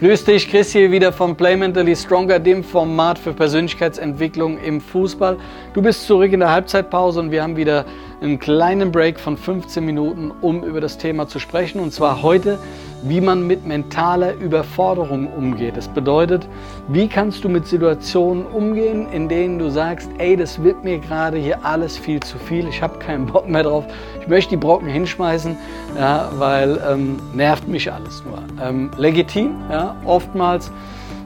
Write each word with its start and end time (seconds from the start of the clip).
Grüß 0.00 0.24
dich, 0.24 0.48
Chris 0.48 0.72
hier 0.72 0.90
wieder 0.90 1.12
vom 1.12 1.36
Play 1.36 1.56
Mentally 1.56 1.94
Stronger, 1.94 2.38
dem 2.38 2.64
Format 2.64 3.18
für 3.18 3.34
Persönlichkeitsentwicklung 3.34 4.56
im 4.56 4.80
Fußball. 4.80 5.36
Du 5.74 5.82
bist 5.82 6.06
zurück 6.06 6.32
in 6.32 6.40
der 6.40 6.50
Halbzeitpause 6.50 7.20
und 7.20 7.30
wir 7.30 7.42
haben 7.42 7.54
wieder 7.54 7.84
einen 8.20 8.38
kleinen 8.38 8.92
Break 8.92 9.18
von 9.18 9.36
15 9.36 9.84
Minuten, 9.84 10.32
um 10.40 10.62
über 10.62 10.80
das 10.80 10.98
Thema 10.98 11.28
zu 11.28 11.38
sprechen. 11.38 11.80
Und 11.80 11.92
zwar 11.92 12.22
heute 12.22 12.58
wie 13.02 13.20
man 13.20 13.46
mit 13.46 13.66
mentaler 13.66 14.34
Überforderung 14.34 15.26
umgeht. 15.28 15.76
Das 15.76 15.88
bedeutet, 15.88 16.46
wie 16.88 17.08
kannst 17.08 17.44
du 17.44 17.48
mit 17.48 17.66
Situationen 17.66 18.46
umgehen, 18.46 19.06
in 19.12 19.28
denen 19.28 19.58
du 19.58 19.70
sagst, 19.70 20.10
ey, 20.18 20.36
das 20.36 20.62
wird 20.62 20.84
mir 20.84 20.98
gerade 20.98 21.38
hier 21.38 21.64
alles 21.64 21.96
viel 21.96 22.20
zu 22.20 22.38
viel, 22.38 22.68
ich 22.68 22.82
habe 22.82 22.98
keinen 22.98 23.26
Bock 23.26 23.48
mehr 23.48 23.62
drauf, 23.62 23.84
ich 24.20 24.28
möchte 24.28 24.50
die 24.50 24.56
Brocken 24.56 24.88
hinschmeißen, 24.88 25.56
ja, 25.98 26.30
weil 26.36 26.80
ähm, 26.88 27.18
nervt 27.34 27.68
mich 27.68 27.90
alles 27.90 28.22
nur. 28.24 28.42
Ähm, 28.62 28.90
legitim, 28.98 29.52
ja, 29.70 29.96
oftmals 30.04 30.70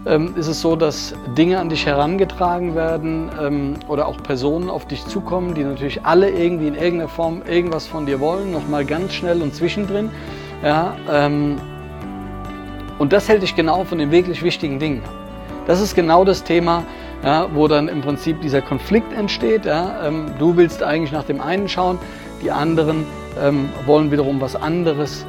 ähm, 0.07 0.35
ist 0.37 0.47
es 0.47 0.61
so, 0.61 0.77
dass 0.77 1.15
Dinge 1.37 1.59
an 1.59 1.69
dich 1.69 1.87
herangetragen 1.87 2.75
werden 2.75 3.31
ähm, 3.41 3.75
oder 3.89 4.07
auch 4.07 4.23
Personen 4.23 4.71
auf 4.71 4.87
dich 4.87 5.07
zukommen, 5.07 5.55
die 5.55 5.65
natürlich 5.65 6.05
alle 6.05 6.31
irgendwie 6.31 6.69
in 6.69 6.75
irgendeiner 6.75 7.09
Form 7.09 7.43
irgendwas 7.49 7.87
von 7.87 8.07
dir 8.07 8.21
wollen, 8.21 8.53
nochmal 8.53 8.85
ganz 8.85 9.12
schnell 9.12 9.43
und 9.43 9.55
zwischendrin. 9.55 10.11
Ja, 10.62 10.97
ähm, 11.11 11.57
und 12.98 13.12
das 13.12 13.29
hält 13.29 13.43
dich 13.43 13.57
genau 13.57 13.85
von 13.85 13.98
den 13.98 14.11
wirklich 14.11 14.43
wichtigen 14.43 14.79
Dingen 14.79 15.03
ab. 15.05 15.12
Das 15.67 15.81
ist 15.81 15.95
genau 15.95 16.25
das 16.25 16.45
Thema, 16.45 16.84
ja, 17.23 17.48
wo 17.55 17.69
dann 17.69 17.89
im 17.89 18.03
Prinzip 18.03 18.41
dieser 18.43 18.61
Konflikt 18.61 19.12
entsteht. 19.12 19.65
Ja. 19.65 20.07
Ähm, 20.07 20.27
du 20.39 20.57
willst 20.57 20.83
eigentlich 20.83 21.12
nach 21.12 21.25
dem 21.25 21.41
einen 21.41 21.69
schauen, 21.69 21.98
die 22.43 22.51
anderen 22.51 23.07
ähm, 23.43 23.71
wollen 23.87 24.11
wiederum 24.11 24.41
was 24.41 24.57
anderes 24.57 25.27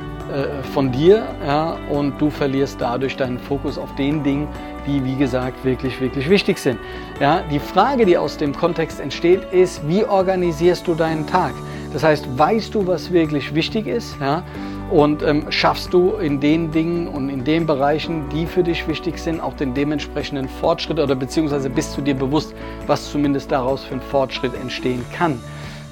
von 0.74 0.92
dir 0.92 1.24
ja, 1.46 1.78
und 1.90 2.20
du 2.20 2.30
verlierst 2.30 2.82
dadurch 2.82 3.16
deinen 3.16 3.40
Fokus 3.40 3.78
auf 3.78 3.94
den 3.96 4.24
Dingen, 4.24 4.48
die 4.88 5.04
wie 5.04 5.16
gesagt 5.16 5.64
wirklich, 5.64 6.00
wirklich 6.02 6.30
wichtig 6.30 6.58
sind. 6.58 6.80
Ja, 7.20 7.42
die 7.52 7.60
Frage, 7.60 8.06
die 8.06 8.18
aus 8.18 8.38
dem 8.38 8.56
Kontext 8.56 9.00
entsteht, 9.00 9.44
ist, 9.52 9.88
wie 9.88 10.04
organisierst 10.04 10.88
du 10.88 10.96
deinen 10.96 11.28
Tag? 11.28 11.54
Das 11.94 12.04
heißt, 12.04 12.38
weißt 12.38 12.74
du, 12.76 12.88
was 12.88 13.12
wirklich 13.12 13.54
wichtig 13.56 13.88
ist? 13.88 14.18
Ja? 14.20 14.44
und 14.92 15.24
ähm, 15.24 15.46
schaffst 15.50 15.94
du 15.94 16.16
in 16.16 16.40
den 16.40 16.72
Dingen 16.72 17.08
und 17.08 17.30
in 17.30 17.44
den 17.44 17.66
Bereichen, 17.66 18.30
die 18.30 18.46
für 18.46 18.64
dich 18.64 18.88
wichtig 18.88 19.18
sind, 19.18 19.40
auch 19.42 19.54
den 19.54 19.74
dementsprechenden 19.74 20.48
Fortschritt 20.48 21.00
oder 21.00 21.16
beziehungsweise 21.16 21.70
bist 21.70 21.98
du 21.98 22.02
dir 22.02 22.16
bewusst, 22.16 22.54
was 22.86 23.12
zumindest 23.12 23.52
daraus 23.52 23.84
für 23.84 23.94
einen 23.94 24.02
Fortschritt 24.02 24.54
entstehen 24.56 25.04
kann. 25.12 25.40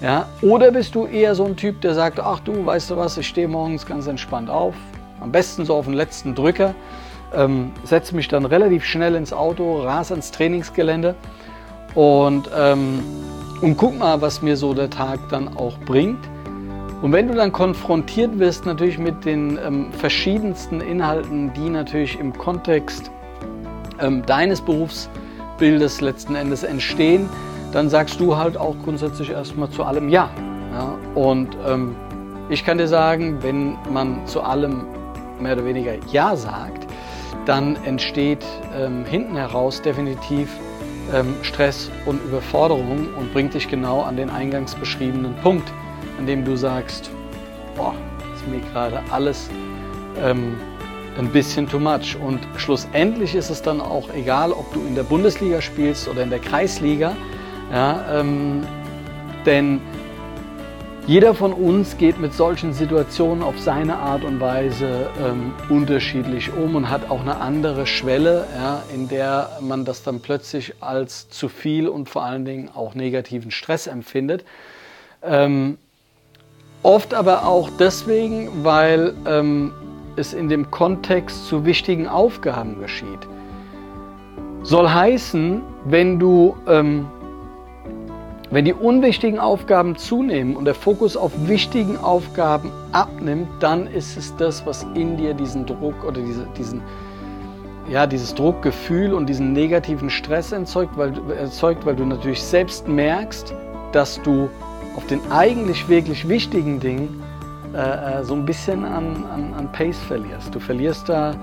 Ja? 0.03 0.27
Oder 0.41 0.71
bist 0.71 0.93
du 0.95 1.07
eher 1.07 1.33
so 1.33 1.45
ein 1.45 1.55
Typ, 1.55 1.79
der 1.81 1.95
sagt, 1.95 2.19
ach 2.19 2.41
du, 2.41 2.65
weißt 2.65 2.91
du 2.91 2.97
was, 2.97 3.17
ich 3.17 3.27
stehe 3.27 3.47
morgens 3.47 3.85
ganz 3.85 4.05
entspannt 4.05 4.49
auf, 4.49 4.75
am 5.21 5.31
besten 5.31 5.65
so 5.65 5.75
auf 5.75 5.85
den 5.85 5.93
letzten 5.93 6.35
Drücker, 6.35 6.75
ähm, 7.33 7.71
setze 7.85 8.13
mich 8.13 8.27
dann 8.27 8.45
relativ 8.45 8.83
schnell 8.83 9.15
ins 9.15 9.31
Auto, 9.31 9.81
ras 9.81 10.11
ans 10.11 10.31
Trainingsgelände 10.31 11.15
und, 11.95 12.49
ähm, 12.55 12.99
und 13.61 13.77
guck 13.77 13.97
mal, 13.97 14.21
was 14.21 14.41
mir 14.41 14.57
so 14.57 14.73
der 14.73 14.89
Tag 14.89 15.19
dann 15.29 15.55
auch 15.55 15.77
bringt. 15.79 16.19
Und 17.01 17.13
wenn 17.13 17.29
du 17.29 17.33
dann 17.33 17.53
konfrontiert 17.53 18.39
wirst 18.39 18.65
natürlich 18.65 18.97
mit 18.97 19.23
den 19.23 19.57
ähm, 19.65 19.93
verschiedensten 19.93 20.81
Inhalten, 20.81 21.53
die 21.53 21.69
natürlich 21.69 22.19
im 22.19 22.37
Kontext 22.37 23.09
ähm, 23.99 24.25
deines 24.25 24.59
Berufsbildes 24.59 26.01
letzten 26.01 26.35
Endes 26.35 26.63
entstehen, 26.63 27.29
dann 27.73 27.89
sagst 27.89 28.19
du 28.19 28.37
halt 28.37 28.57
auch 28.57 28.75
grundsätzlich 28.83 29.31
erstmal 29.31 29.69
zu 29.69 29.83
allem 29.83 30.09
Ja. 30.09 30.29
ja? 30.71 30.97
Und 31.15 31.57
ähm, 31.67 31.95
ich 32.49 32.63
kann 32.63 32.77
dir 32.77 32.87
sagen, 32.87 33.41
wenn 33.41 33.77
man 33.91 34.25
zu 34.27 34.41
allem 34.41 34.85
mehr 35.39 35.53
oder 35.53 35.65
weniger 35.65 35.93
Ja 36.11 36.35
sagt, 36.35 36.87
dann 37.45 37.75
entsteht 37.83 38.45
ähm, 38.77 39.05
hinten 39.05 39.35
heraus 39.35 39.81
definitiv 39.81 40.49
ähm, 41.13 41.35
Stress 41.41 41.89
und 42.05 42.23
Überforderung 42.23 43.09
und 43.19 43.33
bringt 43.33 43.53
dich 43.53 43.67
genau 43.67 44.01
an 44.01 44.15
den 44.15 44.29
eingangs 44.29 44.75
beschriebenen 44.75 45.35
Punkt 45.43 45.69
an 46.17 46.27
dem 46.27 46.45
du 46.45 46.55
sagst, 46.55 47.09
boah, 47.75 47.93
ist 48.35 48.47
mir 48.47 48.59
gerade 48.71 49.01
alles 49.09 49.49
ähm, 50.21 50.55
ein 51.17 51.27
bisschen 51.29 51.67
too 51.67 51.79
much. 51.79 52.15
Und 52.15 52.39
schlussendlich 52.57 53.35
ist 53.35 53.49
es 53.49 53.61
dann 53.61 53.81
auch 53.81 54.09
egal, 54.13 54.51
ob 54.51 54.71
du 54.73 54.81
in 54.81 54.95
der 54.95 55.03
Bundesliga 55.03 55.61
spielst 55.61 56.07
oder 56.07 56.23
in 56.23 56.29
der 56.29 56.39
Kreisliga, 56.39 57.15
ja, 57.73 58.05
ähm, 58.19 58.65
denn 59.45 59.81
jeder 61.05 61.33
von 61.33 61.51
uns 61.51 61.97
geht 61.97 62.17
mit 62.17 62.33
solchen 62.33 62.71
Situationen 62.71 63.43
auf 63.43 63.59
seine 63.59 63.97
Art 63.97 64.23
und 64.23 64.39
Weise 64.39 65.09
ähm, 65.21 65.51
unterschiedlich 65.67 66.53
um 66.53 66.77
und 66.77 66.89
hat 66.89 67.11
auch 67.11 67.19
eine 67.19 67.41
andere 67.41 67.85
Schwelle, 67.85 68.47
ja, 68.55 68.83
in 68.93 69.09
der 69.09 69.57
man 69.59 69.83
das 69.83 70.03
dann 70.03 70.21
plötzlich 70.21 70.75
als 70.79 71.27
zu 71.29 71.49
viel 71.49 71.89
und 71.89 72.07
vor 72.07 72.23
allen 72.23 72.45
Dingen 72.45 72.69
auch 72.73 72.95
negativen 72.95 73.51
Stress 73.51 73.87
empfindet. 73.87 74.45
Ähm, 75.21 75.77
Oft 76.83 77.13
aber 77.13 77.47
auch 77.47 77.69
deswegen, 77.79 78.65
weil 78.65 79.13
ähm, 79.25 79.71
es 80.17 80.33
in 80.33 80.49
dem 80.49 80.69
Kontext 80.69 81.47
zu 81.47 81.63
wichtigen 81.63 82.09
Aufgaben 82.09 82.81
geschieht. 82.81 83.25
Soll 84.63 84.89
heißen, 84.89 85.61
wenn 85.85 86.19
du, 86.19 86.57
ähm, 86.67 87.07
wenn 88.53 88.65
die 88.65 88.73
unwichtigen 88.73 89.39
Aufgaben 89.39 89.95
zunehmen 89.95 90.55
und 90.55 90.65
der 90.65 90.75
Fokus 90.75 91.17
auf 91.17 91.31
wichtigen 91.47 91.97
Aufgaben 91.97 92.71
abnimmt, 92.91 93.47
dann 93.59 93.87
ist 93.87 94.15
es 94.15 94.35
das, 94.35 94.63
was 94.67 94.85
in 94.93 95.17
dir 95.17 95.33
diesen 95.33 95.65
Druck 95.65 96.03
oder 96.05 96.21
diese, 96.21 96.45
diesen, 96.55 96.81
ja, 97.89 98.05
dieses 98.05 98.35
Druckgefühl 98.35 99.15
und 99.15 99.27
diesen 99.27 99.53
negativen 99.53 100.11
Stress 100.11 100.51
erzeugt 100.51 100.95
weil, 100.97 101.13
erzeugt, 101.35 101.83
weil 101.87 101.95
du 101.95 102.05
natürlich 102.05 102.43
selbst 102.43 102.87
merkst, 102.87 103.55
dass 103.91 104.21
du 104.21 104.49
auf 104.95 105.07
den 105.07 105.19
eigentlich 105.31 105.89
wirklich 105.89 106.29
wichtigen 106.29 106.79
Dingen 106.79 107.23
äh, 107.73 108.19
äh, 108.19 108.23
so 108.23 108.35
ein 108.35 108.45
bisschen 108.45 108.85
an, 108.85 109.25
an, 109.33 109.53
an, 109.57 109.71
Pace 109.71 109.97
verlierst. 109.97 110.53
Du 110.53 110.59
verlierst 110.59 111.09
da, 111.09 111.33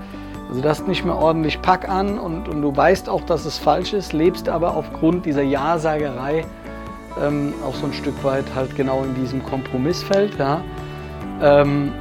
also 0.47 0.61
du 0.61 0.69
hast 0.69 0.87
nicht 0.87 1.03
mehr 1.03 1.17
ordentlich 1.17 1.61
Pack 1.61 1.89
an 1.89 2.17
und, 2.17 2.47
und 2.47 2.61
du 2.61 2.73
weißt 2.73 3.09
auch, 3.09 3.25
dass 3.25 3.43
es 3.43 3.57
falsch 3.57 3.91
ist, 3.91 4.13
lebst 4.13 4.47
aber 4.47 4.77
aufgrund 4.77 5.25
dieser 5.25 5.41
Ja-Sagerei 5.41 6.45
ähm, 7.19 7.53
auch 7.65 7.75
so 7.75 7.87
ein 7.87 7.93
Stück 7.93 8.23
weit 8.23 8.45
halt 8.53 8.75
genau 8.75 9.03
in 9.03 9.15
diesem 9.15 9.43
Kompromissfeld. 9.43 10.37
Ja? 10.37 10.63
Ähm, 11.41 11.91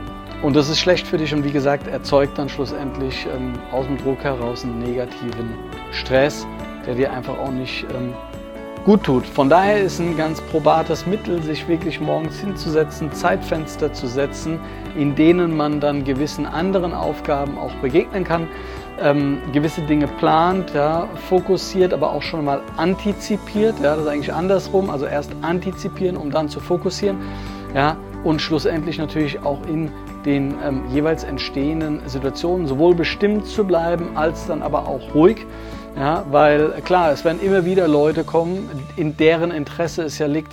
und 0.43 0.57
das 0.57 0.69
ist 0.69 0.81
schlecht 0.81 1.07
für 1.07 1.19
dich 1.19 1.35
und 1.35 1.45
wie 1.45 1.53
gesagt, 1.53 1.87
erzeugt 1.87 2.39
dann 2.39 2.49
schlussendlich 2.49 3.27
ähm, 3.35 3.53
aus 3.73 3.87
dem 3.87 3.99
Druck 3.99 4.25
heraus 4.25 4.65
einen 4.65 4.79
negativen 4.79 5.55
Stress, 5.93 6.47
der 6.87 6.95
dir 6.95 7.13
einfach 7.13 7.39
auch 7.39 7.51
nicht 7.51 7.87
ähm, 7.95 8.15
gut 8.85 9.05
tut. 9.05 9.27
Von 9.27 9.49
daher 9.49 9.79
ist 9.81 10.01
ein 10.01 10.17
ganz 10.17 10.41
probates 10.41 11.07
Mittel, 11.07 11.43
sich 11.43 11.69
wirklich 11.69 12.01
morgens 12.01 12.39
hinzusetzen, 12.41 13.13
Zeitfenster 13.13 13.93
zu 13.93 14.07
setzen, 14.07 14.59
in 14.97 15.15
denen 15.15 15.57
man 15.57 15.81
dann 15.81 16.05
gewissen 16.05 16.47
anderen 16.47 16.95
Aufgaben 16.95 17.59
auch 17.59 17.73
begegnen 17.77 18.25
kann, 18.25 18.49
ähm, 19.01 19.39
gewisse 19.53 19.83
Dinge 19.83 20.07
plant, 20.07 20.73
ja, 20.75 21.09
fokussiert, 21.29 21.93
aber 21.93 22.13
auch 22.13 22.23
schon 22.23 22.45
mal 22.45 22.63
antizipiert. 22.77 23.75
Ja, 23.83 23.95
das 23.95 24.05
ist 24.05 24.09
eigentlich 24.09 24.33
andersrum, 24.33 24.91
also 24.91 25.07
erst 25.07 25.33
antizipieren, 25.43 26.17
um 26.17 26.31
dann 26.31 26.49
zu 26.49 26.61
fokussieren. 26.61 27.19
Ja, 27.75 27.97
und 28.25 28.43
schlussendlich 28.43 28.99
natürlich 28.99 29.43
auch 29.43 29.65
in 29.67 29.91
den 30.27 30.55
ähm, 30.63 30.83
jeweils 30.91 31.25
entstehenden 31.25 32.01
Situationen 32.07 32.67
sowohl 32.67 32.95
bestimmt 32.95 33.47
zu 33.47 33.65
bleiben, 33.65 34.17
als 34.17 34.47
dann 34.47 34.63
aber 34.63 34.87
auch 34.87 35.15
ruhig. 35.15 35.47
Ja, 35.97 36.25
weil 36.31 36.71
klar, 36.85 37.13
es 37.13 37.25
werden 37.25 37.41
immer 37.43 37.65
wieder 37.65 37.89
Leute 37.89 38.25
kommen, 38.25 38.69
in 38.97 39.17
deren 39.17 39.51
Interesse 39.51 40.03
es 40.05 40.19
ja 40.19 40.27
liegt, 40.27 40.53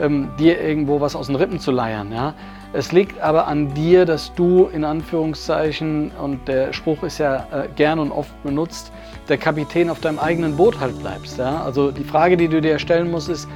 ähm, 0.00 0.28
dir 0.38 0.60
irgendwo 0.60 1.00
was 1.00 1.14
aus 1.14 1.28
den 1.28 1.36
Rippen 1.36 1.60
zu 1.60 1.70
leiern. 1.70 2.12
Ja. 2.12 2.34
Es 2.72 2.90
liegt 2.90 3.20
aber 3.20 3.46
an 3.46 3.72
dir, 3.72 4.04
dass 4.04 4.34
du 4.34 4.66
in 4.66 4.84
Anführungszeichen, 4.84 6.10
und 6.20 6.48
der 6.48 6.72
Spruch 6.72 7.04
ist 7.04 7.18
ja 7.18 7.46
äh, 7.52 7.68
gern 7.76 8.00
und 8.00 8.10
oft 8.10 8.30
benutzt, 8.42 8.90
der 9.28 9.38
Kapitän 9.38 9.88
auf 9.88 10.00
deinem 10.00 10.18
eigenen 10.18 10.56
Boot 10.56 10.80
halt 10.80 10.98
bleibst. 10.98 11.38
Ja. 11.38 11.62
Also 11.62 11.92
die 11.92 12.02
Frage, 12.02 12.36
die 12.36 12.48
du 12.48 12.60
dir 12.60 12.78
stellen 12.80 13.10
musst, 13.10 13.28
ist, 13.28 13.48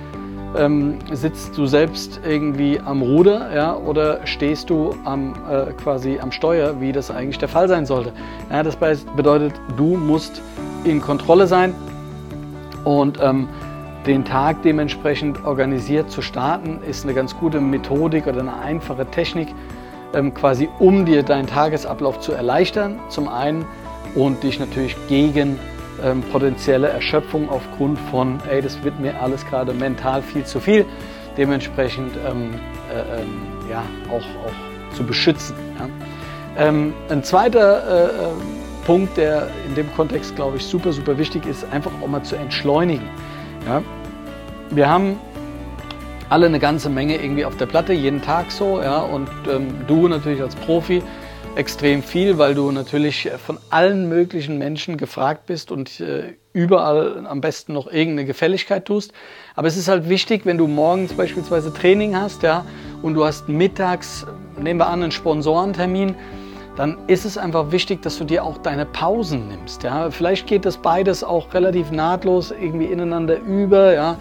ähm, 0.56 0.98
sitzt 1.12 1.56
du 1.56 1.66
selbst 1.66 2.20
irgendwie 2.26 2.80
am 2.80 3.02
Ruder 3.02 3.54
ja, 3.54 3.76
oder 3.76 4.26
stehst 4.26 4.70
du 4.70 4.94
am, 5.04 5.34
äh, 5.50 5.72
quasi 5.72 6.18
am 6.20 6.32
Steuer, 6.32 6.80
wie 6.80 6.92
das 6.92 7.10
eigentlich 7.10 7.38
der 7.38 7.48
Fall 7.48 7.68
sein 7.68 7.86
sollte. 7.86 8.12
Ja, 8.50 8.62
das 8.62 8.76
bedeutet, 8.76 9.52
du 9.76 9.96
musst 9.96 10.40
in 10.84 11.00
Kontrolle 11.00 11.46
sein 11.46 11.74
und 12.84 13.18
ähm, 13.22 13.48
den 14.06 14.24
Tag 14.24 14.62
dementsprechend 14.62 15.44
organisiert 15.44 16.10
zu 16.10 16.22
starten, 16.22 16.80
ist 16.88 17.04
eine 17.04 17.14
ganz 17.14 17.36
gute 17.36 17.60
Methodik 17.60 18.26
oder 18.26 18.40
eine 18.40 18.58
einfache 18.58 19.06
Technik, 19.06 19.48
ähm, 20.14 20.32
quasi 20.32 20.68
um 20.78 21.04
dir 21.04 21.22
deinen 21.22 21.46
Tagesablauf 21.46 22.20
zu 22.20 22.32
erleichtern, 22.32 22.98
zum 23.08 23.28
einen, 23.28 23.66
und 24.14 24.42
dich 24.42 24.58
natürlich 24.58 24.96
gegen 25.08 25.58
ähm, 26.02 26.22
potenzielle 26.22 26.88
Erschöpfung 26.88 27.48
aufgrund 27.48 27.98
von, 28.10 28.38
ey, 28.50 28.62
das 28.62 28.82
wird 28.82 28.98
mir 29.00 29.20
alles 29.20 29.44
gerade 29.46 29.72
mental 29.72 30.22
viel 30.22 30.44
zu 30.44 30.60
viel, 30.60 30.84
dementsprechend 31.36 32.16
ähm, 32.28 32.54
äh, 32.92 33.20
ähm, 33.20 33.46
ja, 33.70 33.82
auch, 34.08 34.16
auch 34.16 34.94
zu 34.96 35.04
beschützen. 35.04 35.54
Ja. 35.78 36.66
Ähm, 36.66 36.92
ein 37.08 37.22
zweiter 37.22 38.10
äh, 38.10 38.24
äh 38.24 38.58
Punkt, 38.88 39.18
der 39.18 39.48
in 39.68 39.74
dem 39.74 39.92
Kontext, 39.94 40.34
glaube 40.34 40.56
ich, 40.56 40.64
super, 40.64 40.94
super 40.94 41.18
wichtig 41.18 41.44
ist, 41.44 41.62
einfach 41.72 41.92
auch 42.02 42.06
mal 42.06 42.22
zu 42.22 42.36
entschleunigen. 42.36 43.06
Ja? 43.66 43.82
Wir 44.70 44.88
haben 44.88 45.20
alle 46.30 46.46
eine 46.46 46.58
ganze 46.58 46.88
Menge 46.88 47.16
irgendwie 47.16 47.44
auf 47.44 47.54
der 47.58 47.66
Platte, 47.66 47.92
jeden 47.92 48.22
Tag 48.22 48.50
so. 48.50 48.80
Ja? 48.80 49.00
Und 49.00 49.28
ähm, 49.46 49.74
du 49.86 50.08
natürlich 50.08 50.40
als 50.40 50.54
Profi 50.54 51.02
extrem 51.58 52.04
viel, 52.04 52.38
weil 52.38 52.54
du 52.54 52.70
natürlich 52.70 53.28
von 53.44 53.58
allen 53.68 54.08
möglichen 54.08 54.58
Menschen 54.58 54.96
gefragt 54.96 55.46
bist 55.46 55.72
und 55.72 55.98
äh, 55.98 56.34
überall 56.52 57.26
am 57.26 57.40
besten 57.40 57.72
noch 57.72 57.88
irgendeine 57.88 58.26
Gefälligkeit 58.26 58.84
tust. 58.84 59.12
Aber 59.56 59.66
es 59.66 59.76
ist 59.76 59.88
halt 59.88 60.08
wichtig, 60.08 60.46
wenn 60.46 60.56
du 60.56 60.68
morgens 60.68 61.14
beispielsweise 61.14 61.74
Training 61.74 62.14
hast, 62.14 62.44
ja, 62.44 62.64
und 63.02 63.14
du 63.14 63.24
hast 63.24 63.48
mittags, 63.48 64.24
nehmen 64.56 64.78
wir 64.78 64.86
an, 64.86 65.02
einen 65.02 65.10
Sponsorentermin, 65.10 66.14
dann 66.76 66.96
ist 67.08 67.24
es 67.24 67.36
einfach 67.36 67.72
wichtig, 67.72 68.02
dass 68.02 68.18
du 68.18 68.24
dir 68.24 68.44
auch 68.44 68.58
deine 68.58 68.86
Pausen 68.86 69.48
nimmst. 69.48 69.82
Ja. 69.82 70.12
Vielleicht 70.12 70.46
geht 70.46 70.64
das 70.64 70.76
beides 70.76 71.24
auch 71.24 71.52
relativ 71.54 71.90
nahtlos 71.90 72.52
irgendwie 72.52 72.86
ineinander 72.86 73.36
über. 73.36 73.92
Ja. 73.92 74.12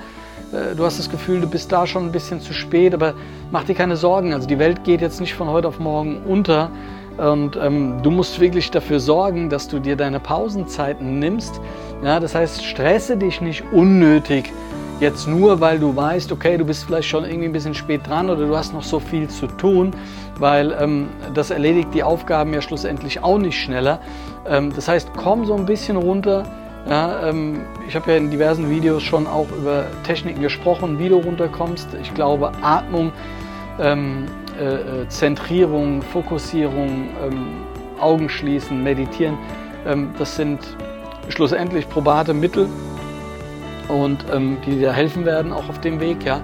Äh, 0.51 0.75
du 0.75 0.84
hast 0.84 0.98
das 0.98 1.12
Gefühl, 1.12 1.39
du 1.39 1.48
bist 1.48 1.72
da 1.72 1.86
schon 1.86 2.06
ein 2.06 2.12
bisschen 2.12 2.42
zu 2.42 2.54
spät, 2.54 2.95
aber 2.95 3.13
mach 3.51 3.63
dir 3.63 3.75
keine 3.75 3.95
Sorgen. 3.95 4.34
Also 4.34 4.48
die 4.48 4.57
Welt 4.57 4.84
geht 4.84 5.01
jetzt 5.01 5.22
nicht 5.22 5.36
von 5.36 5.50
heute 5.50 5.68
auf 5.68 5.78
morgen 5.78 6.24
unter. 6.24 6.72
Und 7.18 7.56
ähm, 7.56 8.02
du 8.04 8.12
musst 8.12 8.40
wirklich 8.40 8.69
dafür 8.72 9.00
sorgen, 9.00 9.50
dass 9.50 9.68
du 9.68 9.80
dir 9.80 9.96
deine 9.96 10.19
Pausenzeiten 10.19 11.19
nimmst. 11.19 11.60
Ja, 12.04 12.19
das 12.19 12.36
heißt, 12.36 12.64
stresse 12.64 13.18
dich 13.18 13.42
nicht 13.42 13.64
unnötig 13.72 14.52
jetzt 15.00 15.28
nur, 15.28 15.60
weil 15.60 15.80
du 15.80 15.96
weißt, 15.96 16.31
okay, 16.31 16.58
du 16.58 16.66
bist 16.66 16.86
vielleicht 16.86 17.08
schon 17.08 17.24
irgendwie 17.24 17.46
ein 17.46 17.52
bisschen 17.52 17.74
spät 17.74 18.08
dran 18.08 18.30
oder 18.30 18.46
du 18.46 18.56
hast 18.56 18.74
noch 18.74 18.84
so 18.84 19.00
viel 19.00 19.28
zu 19.28 19.48
tun, 19.48 19.92
weil 20.40 20.75
ähm, 20.80 21.10
das 21.34 21.52
erledigt 21.52 21.90
die 21.94 22.04
Aufgaben 22.04 22.54
ja 22.54 22.62
schlussendlich 22.62 23.24
auch 23.24 23.38
nicht 23.38 23.60
schneller. 23.60 24.00
Ähm, 24.48 24.72
das 24.75 24.88
heißt, 24.88 25.10
komm 25.16 25.46
so 25.46 25.56
ein 25.56 25.66
bisschen 25.66 25.98
runter. 25.98 26.44
Ja, 26.90 27.28
ähm, 27.28 27.62
ich 27.88 27.96
habe 27.96 28.12
ja 28.12 28.18
in 28.18 28.31
diversen 28.31 28.70
Videos 28.70 29.04
schon 29.04 29.28
auch 29.28 29.48
über 29.52 29.86
Techniken 30.04 30.42
gesprochen, 30.42 30.98
wie 31.00 31.10
du 31.10 31.18
runterkommst. 31.18 31.90
Ich 32.02 32.13
glaube, 32.13 32.52
Atmung 32.62 33.12
ähm, 33.80 34.25
äh, 34.59 35.04
äh, 35.04 35.09
Zentrierung, 35.09 36.01
Fokussierung, 36.01 37.09
ähm, 37.24 37.48
Augen 38.00 38.30
schließen, 38.30 38.83
meditieren, 38.83 39.38
ähm, 39.86 40.09
das 40.18 40.36
sind 40.36 40.59
schlussendlich 41.30 41.89
probate 41.89 42.33
Mittel 42.33 42.68
und 43.88 44.25
ähm, 44.33 44.57
die 44.65 44.77
dir 44.77 44.94
helfen 44.94 45.25
werden, 45.25 45.51
auch 45.51 45.69
auf 45.69 45.80
dem 45.81 46.00
Weg. 46.00 46.24
Ja. 46.24 46.42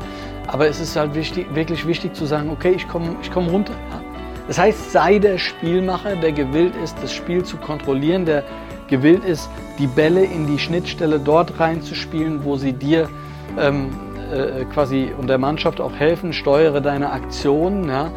Aber 0.47 0.67
es 0.67 0.79
ist 0.79 0.95
halt 0.95 1.15
wichtig, 1.15 1.47
wirklich 1.53 1.85
wichtig 1.87 2.15
zu 2.15 2.25
sagen, 2.25 2.49
okay, 2.49 2.73
ich 2.75 2.87
komme 2.87 3.15
ich 3.21 3.31
komm 3.31 3.47
runter. 3.47 3.73
Ja. 3.91 4.01
Das 4.47 4.57
heißt, 4.57 4.91
sei 4.91 5.19
der 5.19 5.37
Spielmacher, 5.37 6.15
der 6.15 6.33
gewillt 6.33 6.75
ist, 6.83 6.97
das 7.01 7.13
Spiel 7.13 7.43
zu 7.43 7.57
kontrollieren, 7.57 8.25
der 8.25 8.43
gewillt 8.87 9.23
ist, 9.23 9.49
die 9.79 9.87
Bälle 9.87 10.23
in 10.23 10.47
die 10.47 10.59
Schnittstelle 10.59 11.19
dort 11.19 11.59
reinzuspielen, 11.59 12.43
wo 12.43 12.57
sie 12.57 12.73
dir 12.73 13.09
ähm, 13.57 13.89
äh, 14.33 14.65
quasi 14.65 15.11
und 15.17 15.27
der 15.27 15.37
Mannschaft 15.37 15.79
auch 15.79 15.93
helfen, 15.93 16.33
steuere 16.33 16.81
deine 16.81 17.11
Aktionen 17.11 17.87
ja, 17.87 18.11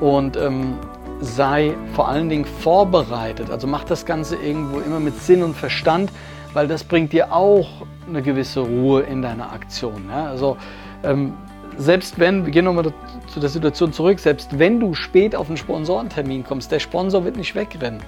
und 0.00 0.36
ähm, 0.36 0.74
sei 1.20 1.74
vor 1.94 2.08
allen 2.08 2.28
Dingen 2.28 2.44
vorbereitet. 2.44 3.50
Also 3.50 3.66
mach 3.66 3.84
das 3.84 4.06
Ganze 4.06 4.36
irgendwo 4.36 4.80
immer 4.80 5.00
mit 5.00 5.18
Sinn 5.20 5.42
und 5.42 5.56
Verstand, 5.56 6.10
weil 6.52 6.68
das 6.68 6.84
bringt 6.84 7.12
dir 7.12 7.32
auch 7.32 7.68
eine 8.08 8.22
gewisse 8.22 8.60
Ruhe 8.60 9.02
in 9.02 9.22
deiner 9.22 9.52
Aktion. 9.52 10.04
Ja. 10.10 10.26
Also 10.26 10.56
ähm, 11.02 11.34
selbst 11.76 12.18
wenn, 12.18 12.44
wir 12.44 12.52
gehen 12.52 12.64
nochmal 12.64 12.92
zu 13.28 13.40
der 13.40 13.48
Situation 13.48 13.92
zurück, 13.92 14.18
selbst 14.18 14.58
wenn 14.58 14.80
du 14.80 14.94
spät 14.94 15.36
auf 15.36 15.48
einen 15.48 15.56
Sponsorentermin 15.56 16.44
kommst, 16.44 16.72
der 16.72 16.80
Sponsor 16.80 17.24
wird 17.24 17.36
nicht 17.36 17.54
wegrennen. 17.54 18.00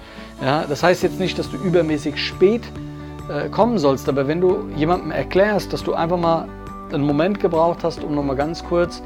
Ja, 0.43 0.65
das 0.67 0.83
heißt 0.83 1.03
jetzt 1.03 1.19
nicht, 1.19 1.39
dass 1.39 1.49
du 1.49 1.57
übermäßig 1.57 2.17
spät 2.17 2.63
äh, 3.29 3.49
kommen 3.49 3.77
sollst, 3.77 4.09
aber 4.09 4.27
wenn 4.27 4.41
du 4.41 4.69
jemandem 4.75 5.11
erklärst, 5.11 5.71
dass 5.71 5.83
du 5.83 5.93
einfach 5.93 6.17
mal 6.17 6.47
einen 6.93 7.05
Moment 7.05 7.39
gebraucht 7.39 7.79
hast, 7.83 8.03
um 8.03 8.15
nochmal 8.15 8.35
ganz 8.35 8.63
kurz 8.63 9.01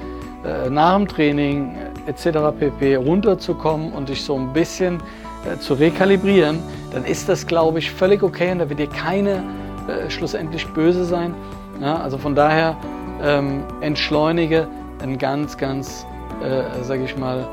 äh, 0.46 0.70
nach 0.70 0.96
dem 0.98 1.08
Training 1.08 1.76
äh, 2.06 2.10
etc. 2.10 2.58
pp. 2.58 2.96
runterzukommen 2.96 3.94
und 3.94 4.10
dich 4.10 4.24
so 4.24 4.36
ein 4.36 4.54
bisschen 4.54 5.02
äh, 5.46 5.60
zu 5.60 5.74
rekalibrieren, 5.74 6.60
dann 6.92 7.06
ist 7.06 7.30
das, 7.30 7.46
glaube 7.48 7.80
ich, 7.80 7.92
völlig 7.92 8.24
okay 8.24 8.52
und 8.52 8.60
da 8.60 8.70
wird 8.70 8.80
dir 8.80 8.88
keine 8.88 9.44
äh, 9.88 10.10
schlussendlich 10.10 10.68
böse 10.68 11.06
sein. 11.06 11.34
Ja, 11.82 11.98
also 11.98 12.18
von 12.18 12.36
daher 12.36 12.78
ähm, 13.22 13.64
entschleunige 13.82 14.68
ein 15.02 15.18
ganz, 15.18 15.58
ganz, 15.58 16.06
äh, 16.44 16.84
sage 16.84 17.04
ich 17.04 17.18
mal, 17.18 17.48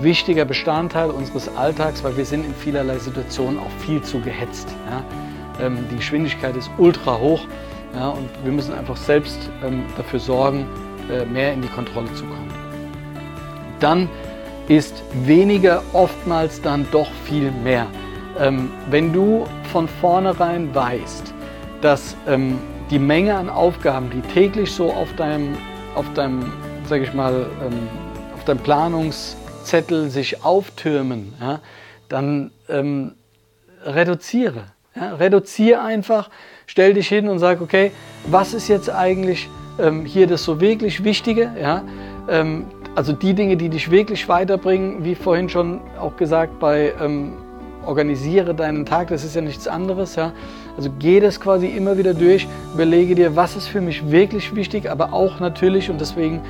wichtiger 0.00 0.44
Bestandteil 0.44 1.10
unseres 1.10 1.54
Alltags, 1.56 2.02
weil 2.04 2.16
wir 2.16 2.24
sind 2.24 2.44
in 2.44 2.54
vielerlei 2.54 2.98
Situationen 2.98 3.58
auch 3.58 3.70
viel 3.84 4.02
zu 4.02 4.20
gehetzt. 4.20 4.68
Ja? 4.88 5.66
Ähm, 5.66 5.78
die 5.90 5.96
Geschwindigkeit 5.96 6.56
ist 6.56 6.70
ultra 6.78 7.18
hoch 7.18 7.46
ja, 7.94 8.08
und 8.10 8.28
wir 8.44 8.52
müssen 8.52 8.74
einfach 8.74 8.96
selbst 8.96 9.38
ähm, 9.64 9.84
dafür 9.96 10.20
sorgen, 10.20 10.66
äh, 11.10 11.24
mehr 11.24 11.52
in 11.52 11.62
die 11.62 11.68
Kontrolle 11.68 12.12
zu 12.14 12.24
kommen. 12.24 12.50
Dann 13.80 14.08
ist 14.68 15.02
weniger 15.24 15.82
oftmals 15.92 16.62
dann 16.62 16.86
doch 16.92 17.10
viel 17.24 17.50
mehr. 17.50 17.86
Ähm, 18.38 18.70
wenn 18.90 19.12
du 19.12 19.46
von 19.72 19.88
vornherein 19.88 20.72
weißt, 20.74 21.34
dass 21.80 22.16
ähm, 22.28 22.58
die 22.90 22.98
Menge 22.98 23.34
an 23.34 23.48
Aufgaben, 23.48 24.10
die 24.10 24.20
täglich 24.32 24.72
so 24.72 24.92
auf 24.92 25.12
deinem, 25.16 25.56
auf 25.94 26.06
deinem, 26.14 26.52
sag 26.88 27.02
ich 27.02 27.12
mal, 27.14 27.46
ähm, 27.64 27.88
auf 28.34 28.44
deinem 28.44 28.58
Planungszettel 28.58 30.10
sich 30.10 30.44
auftürmen, 30.44 31.34
ja, 31.40 31.60
dann 32.08 32.52
ähm, 32.68 33.12
reduziere. 33.84 34.64
Ja, 34.96 35.14
reduziere 35.14 35.82
einfach, 35.82 36.30
stell 36.66 36.94
dich 36.94 37.08
hin 37.08 37.28
und 37.28 37.38
sag, 37.38 37.60
okay, 37.60 37.92
was 38.26 38.54
ist 38.54 38.66
jetzt 38.66 38.90
eigentlich 38.90 39.48
ähm, 39.78 40.04
hier 40.04 40.26
das 40.26 40.42
so 40.42 40.60
wirklich 40.60 41.04
Wichtige? 41.04 41.52
Ja? 41.60 41.84
Ähm, 42.28 42.64
also 42.96 43.12
die 43.12 43.34
Dinge, 43.34 43.56
die 43.56 43.68
dich 43.68 43.92
wirklich 43.92 44.28
weiterbringen, 44.28 45.04
wie 45.04 45.14
vorhin 45.14 45.48
schon 45.48 45.80
auch 45.96 46.16
gesagt, 46.16 46.58
bei 46.58 46.92
ähm, 47.00 47.34
organisiere 47.86 48.52
deinen 48.52 48.84
Tag, 48.84 49.08
das 49.08 49.22
ist 49.22 49.36
ja 49.36 49.42
nichts 49.42 49.68
anderes. 49.68 50.16
Ja? 50.16 50.32
Also 50.76 50.90
geh 50.98 51.20
das 51.20 51.40
quasi 51.40 51.68
immer 51.68 51.96
wieder 51.96 52.12
durch, 52.12 52.48
überlege 52.74 53.14
dir, 53.14 53.36
was 53.36 53.54
ist 53.54 53.68
für 53.68 53.80
mich 53.80 54.10
wirklich 54.10 54.56
wichtig, 54.56 54.90
aber 54.90 55.12
auch 55.12 55.38
natürlich, 55.38 55.88
und 55.88 56.00
deswegen 56.00 56.40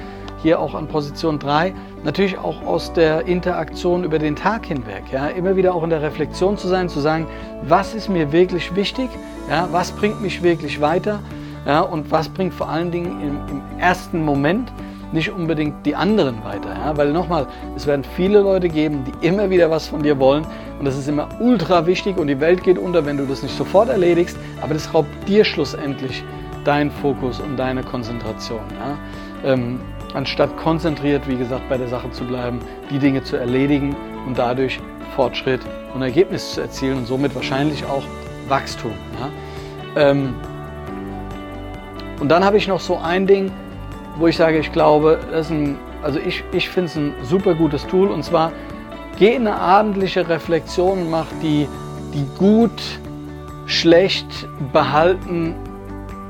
hier 0.43 0.61
auch 0.61 0.75
an 0.75 0.87
Position 0.89 1.39
3, 1.39 1.75
natürlich 2.05 2.39
auch 2.39 2.63
aus 2.65 2.93
der 2.93 3.27
Interaktion 3.27 4.05
über 4.05 4.19
den 4.19 4.37
Tag 4.37 4.67
hinweg. 4.67 5.05
Ja, 5.13 5.29
immer 5.29 5.57
wieder 5.57 5.75
auch 5.75 5.83
in 5.83 5.91
der 5.91 6.03
Reflexion 6.03 6.57
zu 6.57 6.69
sein, 6.69 6.89
zu 6.89 7.01
sagen, 7.01 7.27
was 7.63 7.95
ist 7.95 8.09
mir 8.09 8.33
wirklich 8.33 8.75
wichtig, 8.75 9.11
ja, 9.49 9.69
was 9.71 9.93
bringt 9.93 10.21
mich 10.23 10.43
wirklich 10.43 10.81
weiter 10.81 11.21
ja, 11.67 11.81
und 11.81 12.11
was 12.11 12.29
bringt 12.29 12.55
vor 12.55 12.69
allen 12.69 12.91
Dingen 12.91 13.21
im, 13.21 13.57
im 13.57 13.79
ersten 13.79 14.25
Moment 14.25 14.73
nicht 15.13 15.31
unbedingt 15.31 15.85
die 15.85 15.95
anderen 15.95 16.45
weiter. 16.45 16.71
Ja? 16.75 16.97
Weil 16.97 17.13
nochmal, 17.13 17.47
es 17.77 17.87
werden 17.87 18.05
viele 18.17 18.41
Leute 18.41 18.69
geben, 18.69 19.05
die 19.05 19.27
immer 19.27 19.51
wieder 19.51 19.71
was 19.71 19.89
von 19.89 20.03
dir 20.03 20.19
wollen 20.19 20.47
und 20.79 20.85
das 20.85 20.97
ist 20.97 21.09
immer 21.09 21.29
ultra 21.41 21.87
wichtig 21.87 22.17
und 22.17 22.29
die 22.29 22.41
Welt 22.41 22.63
geht 22.63 22.79
unter, 22.79 23.05
wenn 23.05 23.17
du 23.17 23.27
das 23.27 23.43
nicht 23.43 23.57
sofort 23.57 23.89
erledigst, 23.89 24.37
aber 24.61 24.75
das 24.75 24.93
raubt 24.95 25.09
dir 25.29 25.45
schlussendlich 25.45 26.25
deinen 26.65 26.91
Fokus 26.91 27.41
und 27.41 27.57
deine 27.57 27.83
Konzentration. 27.83 28.61
Ja? 28.79 29.53
Ähm, 29.53 29.81
anstatt 30.15 30.57
konzentriert, 30.57 31.29
wie 31.29 31.37
gesagt, 31.37 31.69
bei 31.69 31.77
der 31.77 31.89
Sache 31.89 32.11
zu 32.11 32.25
bleiben, 32.25 32.61
die 32.91 32.99
Dinge 32.99 33.23
zu 33.23 33.37
erledigen 33.37 33.97
und 34.27 34.39
dadurch 34.39 34.81
Fortschritt 35.17 35.61
und 35.95 36.03
Ergebnis 36.03 36.55
zu 36.55 36.61
erzielen 36.61 36.99
und 36.99 37.07
somit 37.07 37.35
wahrscheinlich 37.35 37.85
auch 37.85 38.05
Wachstum. 38.49 38.93
Ja? 39.19 40.11
Ähm, 40.11 40.35
und 42.21 42.29
dann 42.29 42.45
habe 42.45 42.57
ich 42.57 42.69
noch 42.69 42.81
so 42.81 42.99
ein 42.99 43.27
Ding, 43.27 43.51
wo 44.19 44.27
ich 44.27 44.37
sage, 44.37 44.59
ich 44.59 44.73
glaube, 44.73 45.19
das 45.31 45.47
ist 45.47 45.53
ein, 45.53 45.79
also 46.03 46.19
ich, 46.19 46.45
ich 46.53 46.69
finde 46.69 46.91
es 46.91 46.97
ein 46.97 47.15
super 47.23 47.55
gutes 47.55 47.87
Tool 47.87 48.09
und 48.09 48.23
zwar 48.25 48.53
geh 49.19 49.35
in 49.35 49.47
eine 49.47 49.57
abendliche 49.57 50.29
Reflexion 50.29 51.03
und 51.03 51.11
mach 51.11 51.27
die, 51.43 51.67
die 52.13 52.27
gut, 52.39 52.83
schlecht 53.67 54.49
behalten, 54.73 55.55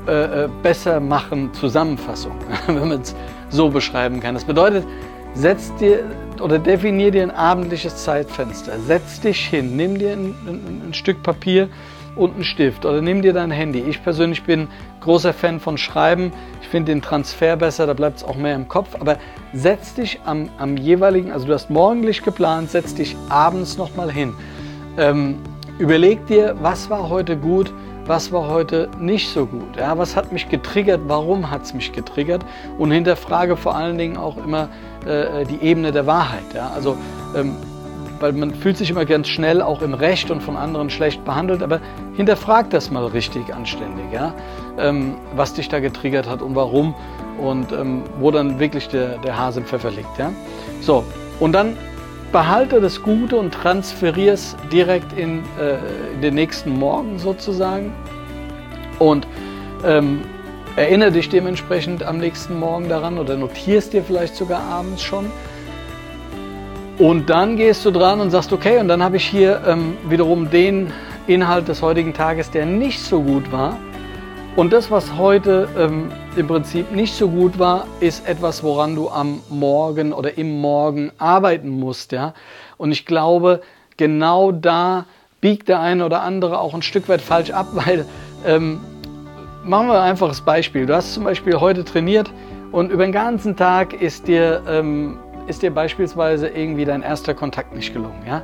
äh, 0.07 0.45
äh 0.45 0.49
besser 0.61 0.99
machen 0.99 1.53
Zusammenfassung, 1.53 2.37
wenn 2.67 2.87
man 2.87 3.01
es 3.01 3.15
so 3.51 3.69
beschreiben 3.69 4.19
kann. 4.19 4.33
Das 4.33 4.45
bedeutet, 4.45 4.85
setz 5.33 5.73
dir 5.75 6.03
oder 6.41 6.59
definier 6.59 7.11
dir 7.11 7.23
ein 7.23 7.31
abendliches 7.31 7.97
Zeitfenster. 7.97 8.79
Setz 8.79 9.21
dich 9.21 9.45
hin, 9.45 9.75
nimm 9.75 9.99
dir 9.99 10.13
ein, 10.13 10.35
ein, 10.47 10.81
ein 10.89 10.93
Stück 10.93 11.21
Papier 11.21 11.69
und 12.15 12.33
einen 12.33 12.43
Stift 12.43 12.85
oder 12.85 13.01
nimm 13.01 13.21
dir 13.21 13.33
dein 13.33 13.51
Handy. 13.51 13.79
Ich 13.79 14.03
persönlich 14.03 14.43
bin 14.43 14.67
großer 15.01 15.33
Fan 15.33 15.59
von 15.59 15.77
Schreiben. 15.77 16.33
Ich 16.61 16.67
finde 16.67 16.91
den 16.91 17.01
Transfer 17.01 17.55
besser, 17.55 17.87
da 17.87 17.93
bleibt 17.93 18.17
es 18.17 18.23
auch 18.23 18.35
mehr 18.35 18.55
im 18.55 18.67
Kopf. 18.67 18.95
Aber 18.99 19.17
setz 19.53 19.93
dich 19.93 20.19
am, 20.25 20.49
am, 20.57 20.77
jeweiligen, 20.77 21.31
also 21.31 21.47
du 21.47 21.53
hast 21.53 21.69
morgendlich 21.69 22.23
geplant, 22.23 22.71
setz 22.71 22.95
dich 22.95 23.15
abends 23.29 23.77
nochmal 23.77 24.11
hin. 24.11 24.33
Ähm, 24.97 25.37
überleg 25.79 26.25
dir, 26.27 26.55
was 26.61 26.89
war 26.89 27.09
heute 27.09 27.37
gut, 27.37 27.71
was 28.11 28.29
war 28.33 28.49
heute 28.49 28.89
nicht 28.99 29.29
so 29.29 29.45
gut. 29.45 29.77
Ja, 29.77 29.97
was 29.97 30.17
hat 30.17 30.33
mich 30.33 30.49
getriggert, 30.49 30.99
warum 31.07 31.49
hat 31.49 31.61
es 31.61 31.73
mich 31.73 31.93
getriggert 31.93 32.45
und 32.77 32.91
hinterfrage 32.91 33.55
vor 33.55 33.73
allen 33.73 33.97
Dingen 33.97 34.17
auch 34.17 34.35
immer 34.35 34.67
äh, 35.05 35.45
die 35.45 35.61
Ebene 35.61 35.93
der 35.93 36.07
Wahrheit. 36.07 36.53
Ja, 36.53 36.71
also 36.75 36.97
ähm, 37.33 37.55
weil 38.19 38.33
man 38.33 38.53
fühlt 38.53 38.75
sich 38.75 38.89
immer 38.89 39.05
ganz 39.05 39.29
schnell 39.29 39.61
auch 39.61 39.81
im 39.81 39.93
Recht 39.93 40.29
und 40.29 40.43
von 40.43 40.57
anderen 40.57 40.89
schlecht 40.89 41.23
behandelt, 41.23 41.63
aber 41.63 41.79
hinterfrag 42.17 42.69
das 42.71 42.91
mal 42.91 43.05
richtig 43.05 43.55
anständig, 43.55 44.03
ja? 44.11 44.33
Ähm, 44.77 45.15
was 45.37 45.53
dich 45.53 45.69
da 45.69 45.79
getriggert 45.79 46.27
hat 46.27 46.41
und 46.41 46.53
warum 46.53 46.93
und 47.39 47.71
ähm, 47.71 48.03
wo 48.19 48.29
dann 48.29 48.59
wirklich 48.59 48.89
der, 48.89 49.19
der 49.19 49.37
Hase 49.39 49.61
im 49.61 49.65
Pfeffer 49.65 49.89
liegt. 49.89 50.17
Ja? 50.17 50.33
So, 50.81 51.05
und 51.39 51.53
dann 51.53 51.77
behalte 52.31 52.81
das 52.81 53.01
Gute 53.01 53.35
und 53.35 53.53
transferiere 53.53 54.33
es 54.33 54.55
direkt 54.71 55.17
in, 55.17 55.43
äh, 55.59 55.75
in, 56.13 56.21
den 56.21 56.35
nächsten 56.35 56.77
Morgen 56.77 57.19
sozusagen 57.19 57.93
und 58.99 59.27
ähm, 59.85 60.21
erinnere 60.75 61.11
dich 61.11 61.29
dementsprechend 61.29 62.03
am 62.03 62.17
nächsten 62.17 62.59
Morgen 62.59 62.87
daran 62.87 63.17
oder 63.17 63.35
notierst 63.35 63.93
dir 63.93 64.03
vielleicht 64.03 64.35
sogar 64.35 64.61
abends 64.61 65.01
schon. 65.01 65.25
Und 66.97 67.29
dann 67.29 67.57
gehst 67.57 67.83
du 67.85 67.91
dran 67.91 68.21
und 68.21 68.29
sagst, 68.29 68.53
okay, 68.53 68.79
und 68.79 68.87
dann 68.87 69.01
habe 69.01 69.17
ich 69.17 69.25
hier 69.25 69.61
ähm, 69.67 69.97
wiederum 70.07 70.49
den 70.49 70.93
Inhalt 71.27 71.67
des 71.67 71.81
heutigen 71.81 72.13
Tages, 72.13 72.51
der 72.51 72.65
nicht 72.65 72.99
so 73.01 73.21
gut 73.21 73.51
war. 73.51 73.77
Und 74.57 74.73
das, 74.73 74.91
was 74.91 75.17
heute 75.17 75.69
ähm, 75.77 76.11
im 76.35 76.47
Prinzip 76.47 76.91
nicht 76.91 77.15
so 77.15 77.29
gut 77.29 77.57
war, 77.57 77.87
ist 78.01 78.27
etwas, 78.27 78.63
woran 78.63 78.95
du 78.95 79.09
am 79.09 79.41
Morgen 79.49 80.11
oder 80.11 80.37
im 80.37 80.59
Morgen 80.59 81.11
arbeiten 81.17 81.69
musst. 81.69 82.11
Ja? 82.11 82.33
Und 82.77 82.91
ich 82.91 83.05
glaube, 83.05 83.61
genau 83.95 84.51
da 84.51 85.05
biegt 85.39 85.69
der 85.69 85.79
eine 85.79 86.05
oder 86.05 86.21
andere 86.21 86.59
auch 86.59 86.73
ein 86.73 86.81
Stück 86.81 87.07
weit 87.07 87.21
falsch 87.21 87.51
ab, 87.51 87.67
weil 87.73 88.05
ähm, 88.45 88.81
machen 89.63 89.87
wir 89.87 90.01
ein 90.01 90.09
einfaches 90.09 90.41
Beispiel. 90.41 90.85
Du 90.85 90.93
hast 90.93 91.13
zum 91.13 91.23
Beispiel 91.23 91.57
heute 91.61 91.85
trainiert 91.85 92.29
und 92.73 92.91
über 92.91 93.03
den 93.03 93.13
ganzen 93.13 93.55
Tag 93.55 93.93
ist 94.01 94.27
dir, 94.27 94.61
ähm, 94.67 95.17
ist 95.47 95.61
dir 95.61 95.71
beispielsweise 95.71 96.49
irgendwie 96.49 96.83
dein 96.83 97.03
erster 97.03 97.33
Kontakt 97.33 97.73
nicht 97.73 97.93
gelungen. 97.93 98.21
Ja? 98.27 98.41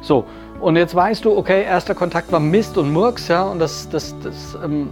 So, 0.00 0.24
und 0.58 0.76
jetzt 0.76 0.94
weißt 0.94 1.22
du, 1.22 1.36
okay, 1.36 1.64
erster 1.64 1.94
Kontakt 1.94 2.32
war 2.32 2.40
Mist 2.40 2.78
und 2.78 2.90
Murks, 2.94 3.28
ja, 3.28 3.42
und 3.42 3.58
das, 3.58 3.88
das, 3.90 4.14
das 4.22 4.56
ähm, 4.64 4.88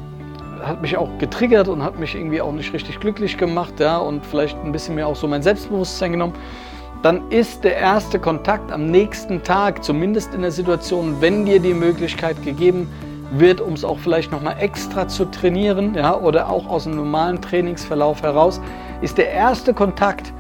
hat 0.62 0.82
mich 0.82 0.96
auch 0.96 1.08
getriggert 1.18 1.68
und 1.68 1.82
hat 1.82 1.98
mich 1.98 2.14
irgendwie 2.14 2.40
auch 2.40 2.52
nicht 2.52 2.72
richtig 2.72 3.00
glücklich 3.00 3.36
gemacht, 3.36 3.80
ja, 3.80 3.98
und 3.98 4.24
vielleicht 4.24 4.56
ein 4.64 4.72
bisschen 4.72 4.94
mehr 4.94 5.06
auch 5.06 5.16
so 5.16 5.26
mein 5.26 5.42
Selbstbewusstsein 5.42 6.12
genommen. 6.12 6.34
Dann 7.02 7.30
ist 7.30 7.62
der 7.62 7.76
erste 7.76 8.18
Kontakt 8.18 8.72
am 8.72 8.86
nächsten 8.86 9.42
Tag, 9.42 9.84
zumindest 9.84 10.34
in 10.34 10.42
der 10.42 10.50
Situation, 10.50 11.16
wenn 11.20 11.46
dir 11.46 11.60
die 11.60 11.74
Möglichkeit 11.74 12.42
gegeben 12.42 12.88
wird, 13.30 13.60
um 13.60 13.74
es 13.74 13.84
auch 13.84 13.98
vielleicht 13.98 14.32
nochmal 14.32 14.56
extra 14.58 15.06
zu 15.06 15.26
trainieren, 15.26 15.94
ja, 15.94 16.16
oder 16.16 16.50
auch 16.50 16.66
aus 16.66 16.84
dem 16.84 16.96
normalen 16.96 17.40
Trainingsverlauf 17.40 18.22
heraus, 18.22 18.60
ist 19.00 19.18
der 19.18 19.30
erste 19.30 19.74
Kontakt 19.74 20.32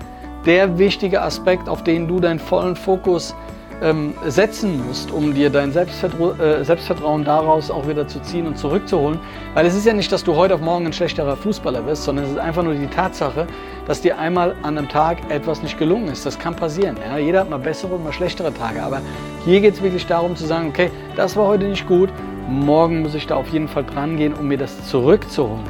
der 0.46 0.78
wichtige 0.78 1.20
Aspekt, 1.22 1.68
auf 1.68 1.84
den 1.84 2.08
du 2.08 2.20
deinen 2.20 2.38
vollen 2.38 2.76
Fokus 2.76 3.34
ähm, 3.82 4.14
setzen 4.26 4.84
musst, 4.86 5.10
um 5.10 5.34
dir 5.34 5.50
dein 5.50 5.72
Selbstvertrau 5.72 6.32
äh, 6.32 6.64
Selbstvertrauen 6.64 7.24
daraus 7.24 7.70
auch 7.70 7.88
wieder 7.88 8.08
zu 8.08 8.20
ziehen 8.20 8.46
und 8.46 8.58
zurückzuholen. 8.58 9.20
Weil 9.54 9.66
es 9.66 9.74
ist 9.74 9.86
ja 9.86 9.92
nicht, 9.92 10.10
dass 10.10 10.24
du 10.24 10.34
heute 10.34 10.54
auf 10.54 10.60
morgen 10.60 10.86
ein 10.86 10.92
schlechterer 10.92 11.36
Fußballer 11.36 11.86
wirst, 11.86 12.04
sondern 12.04 12.24
es 12.24 12.32
ist 12.32 12.38
einfach 12.38 12.62
nur 12.62 12.74
die 12.74 12.86
Tatsache, 12.86 13.46
dass 13.86 14.00
dir 14.00 14.18
einmal 14.18 14.54
an 14.62 14.78
einem 14.78 14.88
Tag 14.88 15.30
etwas 15.30 15.62
nicht 15.62 15.78
gelungen 15.78 16.08
ist. 16.08 16.26
Das 16.26 16.38
kann 16.38 16.56
passieren. 16.56 16.96
Ja? 17.08 17.18
Jeder 17.18 17.40
hat 17.40 17.50
mal 17.50 17.58
bessere 17.58 17.94
und 17.94 18.04
mal 18.04 18.12
schlechtere 18.12 18.52
Tage. 18.52 18.82
Aber 18.82 19.00
hier 19.44 19.60
geht 19.60 19.74
es 19.74 19.82
wirklich 19.82 20.06
darum 20.06 20.34
zu 20.36 20.46
sagen, 20.46 20.68
okay, 20.68 20.90
das 21.16 21.36
war 21.36 21.46
heute 21.46 21.64
nicht 21.64 21.86
gut, 21.86 22.10
morgen 22.48 23.02
muss 23.02 23.14
ich 23.14 23.26
da 23.26 23.36
auf 23.36 23.48
jeden 23.48 23.68
Fall 23.68 23.84
dran 23.84 24.16
gehen, 24.16 24.34
um 24.34 24.48
mir 24.48 24.58
das 24.58 24.88
zurückzuholen. 24.88 25.64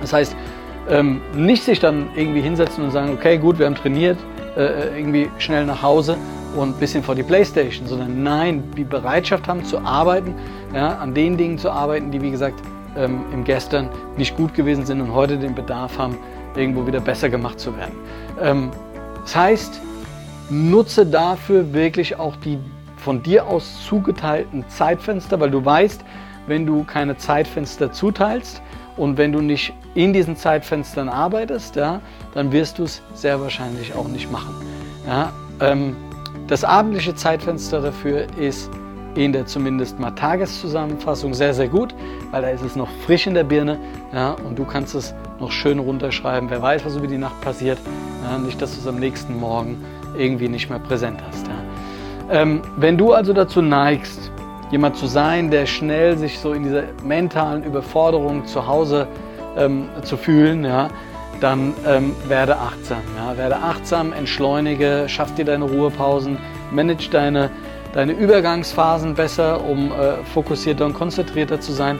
Das 0.00 0.12
heißt, 0.12 0.36
ähm, 0.88 1.20
nicht 1.34 1.64
sich 1.64 1.80
dann 1.80 2.08
irgendwie 2.14 2.40
hinsetzen 2.40 2.84
und 2.84 2.92
sagen, 2.92 3.12
okay, 3.12 3.36
gut, 3.36 3.58
wir 3.58 3.66
haben 3.66 3.74
trainiert, 3.74 4.16
äh, 4.56 4.62
äh 4.62 4.98
irgendwie 4.98 5.28
schnell 5.38 5.66
nach 5.66 5.82
Hause 5.82 6.16
und 6.56 6.76
ein 6.76 6.80
bisschen 6.80 7.02
vor 7.02 7.14
die 7.14 7.22
Playstation, 7.22 7.86
sondern 7.86 8.22
nein, 8.22 8.62
die 8.76 8.84
Bereitschaft 8.84 9.48
haben 9.48 9.64
zu 9.64 9.78
arbeiten, 9.78 10.34
ja, 10.74 10.94
an 10.94 11.14
den 11.14 11.36
Dingen 11.36 11.58
zu 11.58 11.70
arbeiten, 11.70 12.10
die 12.10 12.20
wie 12.20 12.30
gesagt 12.30 12.60
ähm, 12.96 13.20
im 13.32 13.44
Gestern 13.44 13.88
nicht 14.16 14.36
gut 14.36 14.54
gewesen 14.54 14.84
sind 14.86 15.00
und 15.00 15.12
heute 15.12 15.38
den 15.38 15.54
Bedarf 15.54 15.98
haben, 15.98 16.16
irgendwo 16.56 16.86
wieder 16.86 17.00
besser 17.00 17.28
gemacht 17.28 17.60
zu 17.60 17.76
werden. 17.76 17.94
Ähm, 18.40 18.70
das 19.22 19.36
heißt, 19.36 19.80
nutze 20.50 21.06
dafür 21.06 21.72
wirklich 21.72 22.18
auch 22.18 22.36
die 22.36 22.58
von 22.96 23.22
dir 23.22 23.46
aus 23.46 23.84
zugeteilten 23.86 24.68
Zeitfenster, 24.68 25.38
weil 25.38 25.50
du 25.50 25.64
weißt, 25.64 26.04
wenn 26.46 26.66
du 26.66 26.84
keine 26.84 27.16
Zeitfenster 27.16 27.92
zuteilst 27.92 28.60
und 28.96 29.16
wenn 29.16 29.32
du 29.32 29.40
nicht 29.40 29.72
in 29.94 30.12
diesen 30.12 30.36
Zeitfenstern 30.36 31.08
arbeitest, 31.08 31.76
ja, 31.76 32.00
dann 32.34 32.50
wirst 32.52 32.78
du 32.78 32.84
es 32.84 33.02
sehr 33.14 33.40
wahrscheinlich 33.40 33.94
auch 33.94 34.08
nicht 34.08 34.30
machen. 34.32 34.54
Ja, 35.06 35.32
ähm, 35.60 35.96
das 36.48 36.64
abendliche 36.64 37.14
Zeitfenster 37.14 37.80
dafür 37.80 38.26
ist 38.38 38.70
in 39.14 39.32
der 39.32 39.46
zumindest 39.46 39.98
mal 39.98 40.12
Tageszusammenfassung 40.12 41.34
sehr, 41.34 41.52
sehr 41.52 41.68
gut, 41.68 41.94
weil 42.30 42.42
da 42.42 42.48
ist 42.48 42.62
es 42.62 42.76
noch 42.76 42.88
frisch 43.04 43.26
in 43.26 43.34
der 43.34 43.44
Birne 43.44 43.78
ja, 44.12 44.36
und 44.46 44.58
du 44.58 44.64
kannst 44.64 44.94
es 44.94 45.14
noch 45.40 45.50
schön 45.50 45.78
runterschreiben. 45.78 46.48
Wer 46.50 46.62
weiß, 46.62 46.84
was 46.84 46.96
über 46.96 47.06
die 47.06 47.18
Nacht 47.18 47.40
passiert. 47.40 47.78
Ja, 48.24 48.38
nicht, 48.38 48.60
dass 48.60 48.74
du 48.74 48.80
es 48.80 48.86
am 48.86 48.98
nächsten 48.98 49.38
Morgen 49.38 49.84
irgendwie 50.16 50.48
nicht 50.48 50.70
mehr 50.70 50.78
präsent 50.78 51.20
hast. 51.26 51.46
Ja. 51.46 52.42
Ähm, 52.42 52.62
wenn 52.76 52.96
du 52.96 53.12
also 53.12 53.32
dazu 53.32 53.60
neigst, 53.60 54.30
jemand 54.70 54.96
zu 54.96 55.06
sein, 55.06 55.50
der 55.50 55.66
schnell 55.66 56.16
sich 56.16 56.38
so 56.38 56.52
in 56.52 56.62
dieser 56.62 56.84
mentalen 57.02 57.64
Überforderung 57.64 58.46
zu 58.46 58.66
Hause 58.66 59.06
ähm, 59.56 59.88
zu 60.02 60.16
fühlen, 60.16 60.64
ja, 60.64 60.88
dann 61.40 61.74
ähm, 61.86 62.14
werde 62.26 62.58
achtsam. 62.58 63.02
Ja? 63.16 63.36
Werde 63.36 63.56
achtsam, 63.56 64.12
entschleunige, 64.12 65.04
schaff 65.08 65.34
dir 65.34 65.44
deine 65.44 65.64
Ruhepausen, 65.64 66.38
manage 66.70 67.08
deine, 67.10 67.50
deine 67.92 68.12
Übergangsphasen 68.12 69.14
besser, 69.14 69.64
um 69.64 69.92
äh, 69.92 70.24
fokussierter 70.34 70.86
und 70.86 70.94
konzentrierter 70.94 71.60
zu 71.60 71.72
sein. 71.72 71.98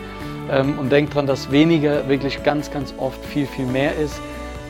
Ähm, 0.50 0.78
und 0.78 0.90
denk 0.90 1.10
dran, 1.10 1.26
dass 1.26 1.50
weniger 1.50 2.08
wirklich 2.08 2.42
ganz, 2.42 2.70
ganz 2.70 2.94
oft 2.98 3.24
viel, 3.24 3.46
viel 3.46 3.66
mehr 3.66 3.96
ist, 3.96 4.20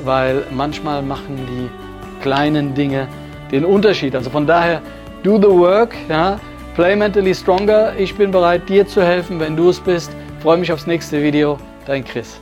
weil 0.04 0.44
manchmal 0.50 1.02
machen 1.02 1.46
die 1.48 2.22
kleinen 2.22 2.74
Dinge 2.74 3.08
den 3.50 3.64
Unterschied. 3.64 4.14
Also 4.14 4.30
von 4.30 4.46
daher, 4.46 4.82
do 5.22 5.36
the 5.36 5.48
work, 5.48 5.94
ja? 6.08 6.38
play 6.74 6.94
mentally 6.94 7.34
stronger. 7.34 7.92
Ich 7.98 8.14
bin 8.14 8.30
bereit, 8.30 8.68
dir 8.68 8.86
zu 8.86 9.02
helfen, 9.02 9.40
wenn 9.40 9.56
du 9.56 9.70
es 9.70 9.80
bist. 9.80 10.12
freue 10.40 10.58
mich 10.58 10.70
aufs 10.70 10.86
nächste 10.86 11.20
Video. 11.22 11.58
Dein 11.86 12.04
Chris. 12.04 12.40